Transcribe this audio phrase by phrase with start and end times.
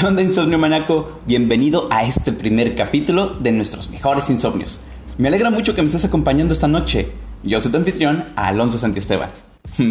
[0.00, 1.20] ¿Qué onda, insomnio manaco?
[1.26, 4.80] Bienvenido a este primer capítulo de nuestros mejores insomnios.
[5.18, 7.08] Me alegra mucho que me estés acompañando esta noche.
[7.42, 9.30] Yo soy tu anfitrión, Alonso Santiesteban.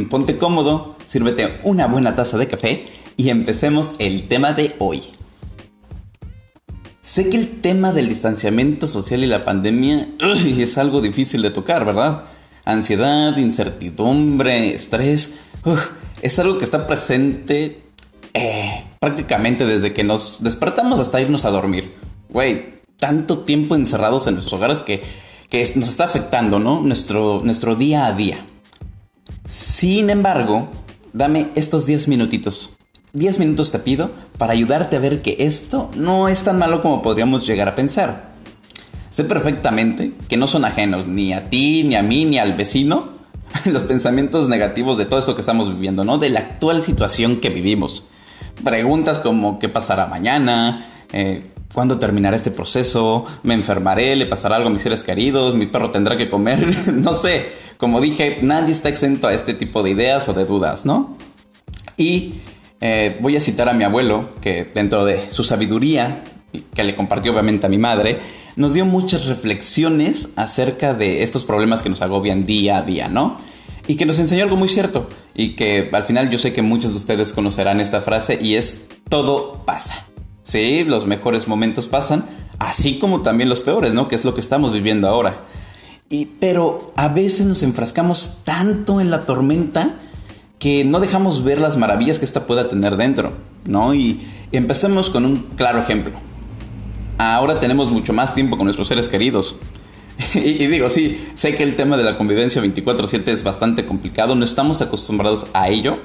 [0.09, 2.87] Ponte cómodo, sírvete una buena taza de café
[3.17, 5.03] y empecemos el tema de hoy.
[7.01, 11.85] Sé que el tema del distanciamiento social y la pandemia es algo difícil de tocar,
[11.85, 12.23] ¿verdad?
[12.65, 15.35] Ansiedad, incertidumbre, estrés,
[16.23, 17.83] es algo que está presente
[18.33, 21.95] eh, prácticamente desde que nos despertamos hasta irnos a dormir.
[22.29, 25.01] Güey, tanto tiempo encerrados en nuestros hogares que,
[25.49, 26.81] que nos está afectando, ¿no?
[26.81, 28.45] Nuestro, nuestro día a día.
[29.47, 30.69] Sin embargo,
[31.13, 32.71] dame estos 10 minutitos.
[33.13, 37.01] 10 minutos te pido para ayudarte a ver que esto no es tan malo como
[37.01, 38.29] podríamos llegar a pensar.
[39.09, 43.19] Sé perfectamente que no son ajenos ni a ti, ni a mí, ni al vecino
[43.65, 46.19] los pensamientos negativos de todo esto que estamos viviendo, ¿no?
[46.19, 48.03] De la actual situación que vivimos.
[48.63, 54.69] Preguntas como qué pasará mañana, eh, cuándo terminará este proceso, me enfermaré, le pasará algo
[54.69, 57.47] a mis seres queridos, mi perro tendrá que comer, no sé.
[57.77, 61.15] Como dije, nadie está exento a este tipo de ideas o de dudas, ¿no?
[61.95, 62.35] Y
[62.81, 66.23] eh, voy a citar a mi abuelo, que dentro de su sabiduría,
[66.73, 68.19] que le compartió obviamente a mi madre,
[68.55, 73.37] nos dio muchas reflexiones acerca de estos problemas que nos agobian día a día, ¿no?
[73.89, 75.09] y que nos enseñó algo muy cierto
[75.39, 78.81] y que al final yo sé que muchos de ustedes conocerán esta frase y es
[79.07, 80.05] todo pasa.
[80.43, 82.25] Sí, los mejores momentos pasan,
[82.59, 84.09] así como también los peores, ¿no?
[84.09, 85.45] Que es lo que estamos viviendo ahora.
[86.09, 89.95] Y, pero a veces nos enfrascamos tanto en la tormenta
[90.57, 93.31] que no dejamos ver las maravillas que esta pueda tener dentro,
[93.63, 93.93] ¿no?
[93.93, 94.19] Y
[94.51, 96.11] empecemos con un claro ejemplo.
[97.17, 99.55] Ahora tenemos mucho más tiempo con nuestros seres queridos.
[100.33, 104.43] y, digo, sí, sé que el tema de la convivencia 24/7 es bastante complicado, no
[104.43, 105.97] estamos acostumbrados a ello,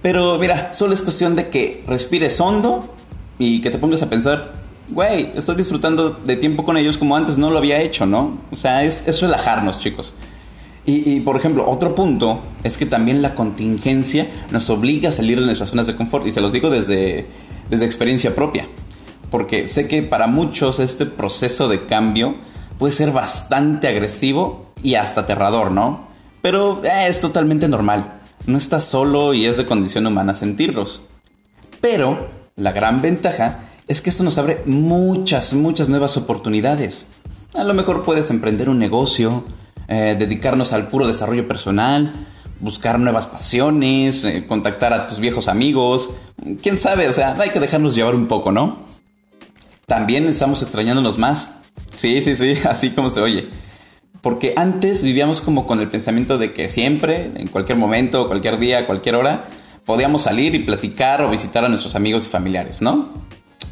[0.00, 2.94] pero mira, solo es cuestión de que respires hondo
[3.38, 4.52] y que te pongas a pensar,
[4.90, 8.38] güey, estoy disfrutando de tiempo con ellos como antes no lo había hecho, ¿no?
[8.52, 10.14] O sea, es, relajarnos, chicos.
[10.86, 15.40] Y, y, por ejemplo, otro punto es que también la contingencia nos obliga a salir
[15.40, 17.26] de nuestras zonas de confort, y se los digo desde,
[17.68, 18.66] desde experiencia propia,
[19.30, 22.36] porque sé que para muchos este proceso de cambio
[22.78, 26.08] puede ser bastante agresivo y hasta aterrador, ¿no?
[26.40, 28.20] Pero eh, es totalmente normal.
[28.46, 31.02] No estás solo y es de condición humana sentirlos.
[31.80, 37.06] Pero la gran ventaja es que esto nos abre muchas, muchas nuevas oportunidades.
[37.54, 39.44] A lo mejor puedes emprender un negocio,
[39.88, 42.14] eh, dedicarnos al puro desarrollo personal,
[42.60, 46.10] buscar nuevas pasiones, eh, contactar a tus viejos amigos.
[46.62, 48.78] Quién sabe, o sea, hay que dejarnos llevar un poco, ¿no?
[49.86, 51.50] También estamos extrañándonos más.
[51.90, 53.48] Sí, sí, sí, así como se oye.
[54.20, 58.86] Porque antes vivíamos como con el pensamiento de que siempre, en cualquier momento, cualquier día,
[58.86, 59.44] cualquier hora,
[59.84, 63.10] podíamos salir y platicar o visitar a nuestros amigos y familiares, ¿no?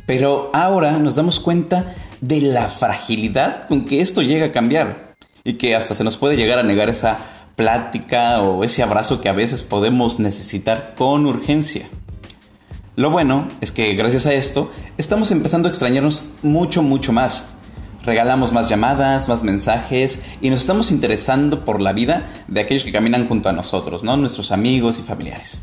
[0.07, 5.15] Pero ahora nos damos cuenta de la fragilidad con que esto llega a cambiar
[5.45, 7.19] y que hasta se nos puede llegar a negar esa
[7.57, 11.89] plática o ese abrazo que a veces podemos necesitar con urgencia.
[12.95, 17.56] Lo bueno es que gracias a esto estamos empezando a extrañarnos mucho, mucho más
[18.07, 22.93] regalamos más llamadas, más mensajes y nos estamos interesando por la vida de aquellos que
[22.93, 24.17] caminan junto a nosotros, ¿no?
[24.17, 25.61] Nuestros amigos y familiares.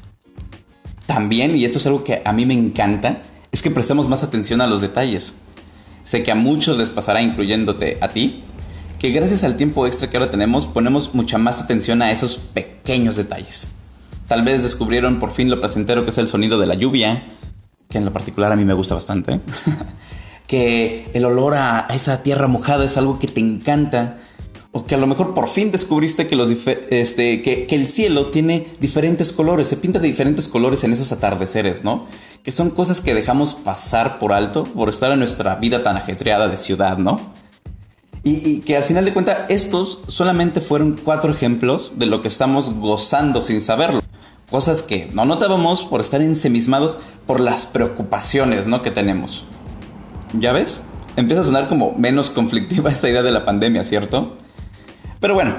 [1.05, 4.61] También, y esto es algo que a mí me encanta, es que prestemos más atención
[4.61, 5.35] a los detalles.
[6.03, 8.43] Sé que a muchos les pasará, incluyéndote a ti,
[8.99, 13.15] que gracias al tiempo extra que ahora tenemos ponemos mucha más atención a esos pequeños
[13.15, 13.69] detalles.
[14.27, 17.23] Tal vez descubrieron por fin lo placentero que es el sonido de la lluvia,
[17.89, 19.39] que en lo particular a mí me gusta bastante.
[20.53, 24.19] que el olor a, esa tierra mojada es algo que te encanta,
[24.71, 26.27] o que a lo mejor por fin descubriste
[26.91, 31.83] este, que, el cielo tiene diferentes colores, se pinta de diferentes colores en esos atardeceres,
[31.83, 32.05] ¿no?
[32.43, 36.47] Que son cosas que dejamos pasar por alto por estar en nuestra vida tan ajetreada
[36.47, 37.33] de ciudad, ¿no?
[38.23, 42.27] Y, y, que al final de cuentas estos solamente fueron cuatro ejemplos de lo que
[42.27, 44.03] estamos gozando sin saberlo.
[44.51, 48.83] Cosas que no notábamos por estar ensemismados por las preocupaciones ¿no?
[48.83, 49.45] que tenemos.
[50.33, 50.83] ¿Ya ves?
[51.15, 54.37] Empieza a sonar como menos conflictiva esa idea de la pandemia, ¿cierto?
[55.19, 55.55] Pero bueno,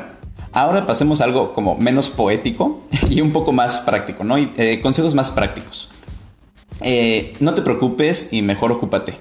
[0.53, 4.37] ahora pasemos a algo como menos poético y un poco más práctico, ¿no?
[4.37, 5.88] Eh, consejos más prácticos.
[6.81, 9.15] Eh, no te preocupes y mejor ocúpate.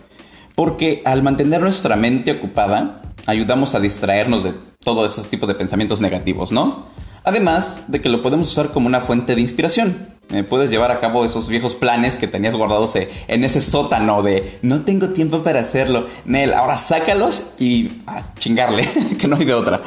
[0.55, 4.53] Porque al mantener nuestra mente ocupada, ayudamos a distraernos de
[4.83, 6.88] todo ese tipo de pensamientos negativos, ¿no?
[7.23, 10.12] Además de que lo podemos usar como una fuente de inspiración.
[10.31, 14.23] Eh, puedes llevar a cabo esos viejos planes que tenías guardados eh, en ese sótano
[14.23, 16.07] de no tengo tiempo para hacerlo.
[16.25, 18.87] Nel, ahora sácalos y a chingarle,
[19.19, 19.81] que no hay de otra.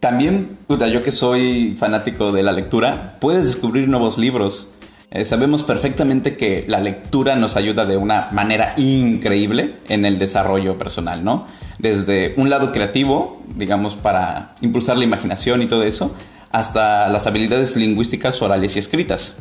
[0.00, 4.68] También, yo que soy fanático de la lectura, puedes descubrir nuevos libros.
[5.10, 10.78] Eh, sabemos perfectamente que la lectura nos ayuda de una manera increíble en el desarrollo
[10.78, 11.46] personal, ¿no?
[11.78, 16.14] Desde un lado creativo, digamos, para impulsar la imaginación y todo eso,
[16.50, 19.36] hasta las habilidades lingüísticas orales y escritas.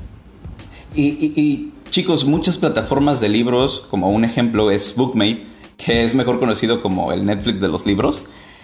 [0.96, 5.46] Y, chicos, muchas plataformas de libros, como un ejemplo es Bookmate,
[5.78, 8.24] que es mejor conocido como el Netflix de los libros,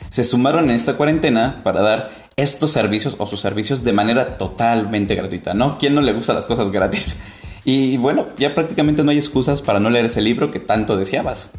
[0.10, 5.16] se sumaron en esta cuarentena para dar estos servicios o sus servicios de manera totalmente
[5.16, 5.78] gratuita, ¿no?
[5.78, 7.20] ¿Quién no le gusta las cosas gratis?
[7.66, 11.50] Y bueno, ya prácticamente no hay excusas para no leer ese libro que tanto deseabas.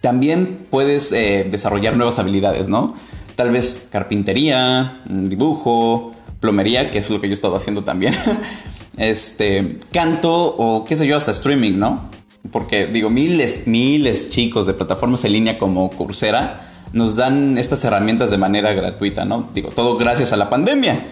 [0.00, 2.94] También puedes eh, desarrollar nuevas habilidades, ¿no?
[3.34, 8.14] Tal vez carpintería, dibujo, plomería, que es lo que yo he estado haciendo también.
[8.96, 12.10] este, canto o qué sé yo, hasta streaming, ¿no?
[12.52, 18.30] Porque digo, miles, miles chicos de plataformas en línea como Coursera nos dan estas herramientas
[18.30, 19.48] de manera gratuita, ¿no?
[19.52, 21.04] Digo, todo gracias a la pandemia.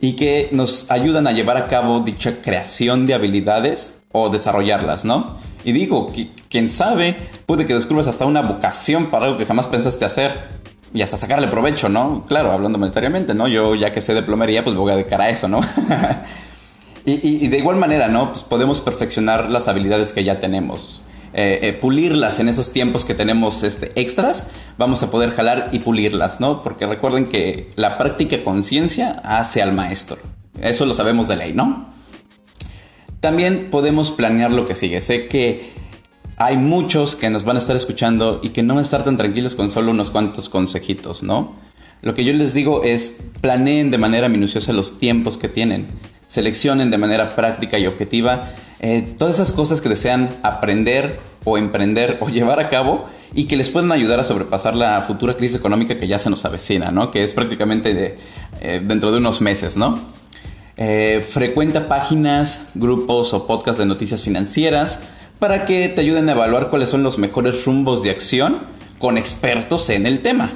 [0.00, 5.38] Y que nos ayudan a llevar a cabo dicha creación de habilidades o desarrollarlas, ¿no?
[5.64, 6.12] Y digo,
[6.50, 10.63] quién sabe, puede que descubras hasta una vocación para algo que jamás pensaste hacer
[10.94, 12.24] y hasta sacarle provecho, ¿no?
[12.26, 13.48] Claro, hablando monetariamente, ¿no?
[13.48, 15.60] Yo ya que sé de plomería, pues me voy a dedicar a eso, ¿no?
[17.04, 18.30] y, de igual manera, ¿no?
[18.30, 21.02] Pues podemos perfeccionar las habilidades que ya tenemos.
[21.32, 24.46] Eh, eh, pulirlas en esos tiempos que tenemos este, extras,
[24.78, 26.62] vamos a poder jalar y pulirlas, ¿no?
[26.62, 30.18] Porque recuerden que la práctica conciencia hace al maestro.
[30.60, 31.92] Eso lo sabemos de ley, ¿no?
[33.18, 35.00] También podemos planear lo que sigue.
[35.00, 35.72] Sé que
[36.36, 39.16] hay muchos que nos van a estar escuchando y que no van a estar tan
[39.16, 41.52] tranquilos con solo unos cuantos consejitos, ¿no?
[42.02, 45.86] Lo que yo les digo es planeen de manera minuciosa los tiempos que tienen,
[46.28, 48.50] seleccionen de manera práctica y objetiva
[48.80, 53.56] eh, todas esas cosas que desean aprender o emprender o llevar a cabo y que
[53.56, 57.10] les pueden ayudar a sobrepasar la futura crisis económica que ya se nos avecina, ¿no?
[57.10, 58.18] Que es prácticamente
[58.60, 60.00] eh, dentro de unos meses, ¿no?
[60.76, 65.00] Eh, frecuenta páginas, grupos o podcasts de noticias financieras
[65.44, 68.60] para que te ayuden a evaluar cuáles son los mejores rumbos de acción
[68.98, 70.50] con expertos en el tema.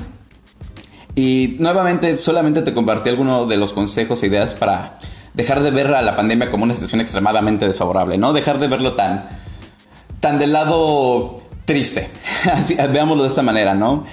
[1.14, 4.98] Y nuevamente solamente te compartí algunos de los consejos e ideas para
[5.34, 8.32] dejar de ver a la pandemia como una situación extremadamente desfavorable, ¿no?
[8.32, 9.28] Dejar de verlo tan,
[10.20, 12.08] tan del lado triste.
[12.50, 14.06] Así, veámoslo de esta manera, ¿no?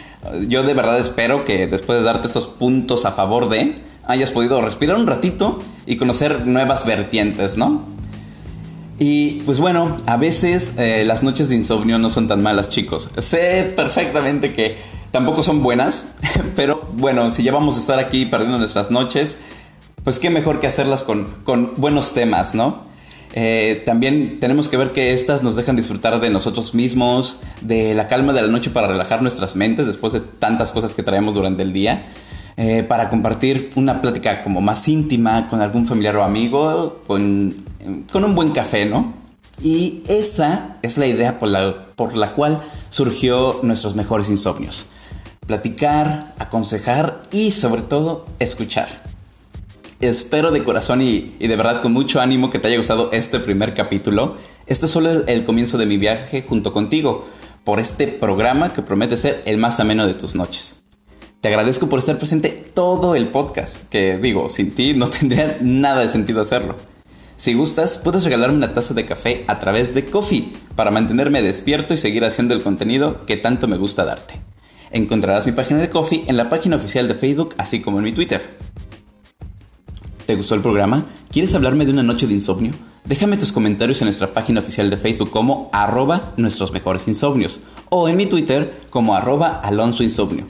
[0.50, 4.60] Yo de verdad espero que después de darte esos puntos a favor de, hayas podido
[4.60, 7.96] respirar un ratito y conocer nuevas vertientes, ¿no?
[8.98, 13.10] Y pues bueno, a veces eh, las noches de insomnio no son tan malas, chicos.
[13.18, 14.78] Sé perfectamente que
[15.12, 16.06] tampoco son buenas,
[16.56, 19.38] pero bueno, si ya vamos a estar aquí perdiendo nuestras noches,
[20.04, 21.34] pues qué mejor que hacerlas con,
[21.78, 22.84] buenos temas, ¿no?
[23.34, 28.08] Eh, también tenemos que ver que estas nos dejan disfrutar de nosotros mismos, de la
[28.08, 31.64] calma de la noche para relajar nuestras mentes después de tantas cosas que traemos durante
[31.64, 32.06] el día,
[32.58, 37.56] eh, para compartir una plática como más íntima con algún familiar o amigo, con,
[38.14, 39.14] un buen café, ¿no?
[39.62, 44.86] Y esa es la idea por la, por la cual surgió nuestros mejores insomnios.
[45.48, 49.04] Platicar, aconsejar y sobre todo escuchar.
[50.00, 53.74] Espero de corazón y, de verdad con mucho ánimo que te haya gustado este primer
[53.74, 54.38] capítulo.
[54.66, 57.26] Este es solo el, comienzo de mi viaje junto contigo
[57.64, 60.85] por este programa que promete ser el más ameno de tus noches.
[61.46, 66.02] Te agradezco por estar presente todo el podcast, que digo, sin ti no tendría nada
[66.02, 66.76] de sentido hacerlo.
[67.36, 71.94] Si gustas, puedes regalarme una taza de café a través de Coffee para mantenerme despierto
[71.94, 74.42] y seguir haciendo el contenido que tanto me gusta darte.
[74.90, 78.12] Encontrarás mi página de Coffee en la página oficial de Facebook, así como en mi
[78.12, 78.58] Twitter.
[80.26, 81.06] ¿Te gustó el programa?
[81.30, 82.72] ¿Quieres hablarme de una noche de insomnio?
[83.04, 88.10] Déjame tus comentarios en nuestra página oficial de Facebook como arroba nuestros mejores insomnios o
[88.10, 90.48] en mi Twitter como arroba Alonso Insomnio.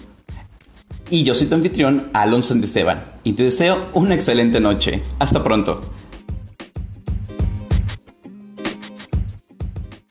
[1.10, 5.04] Y yo soy tu anfitrión, Alonso Esteban, y te deseo una excelente noche.
[5.20, 5.82] Hasta pronto.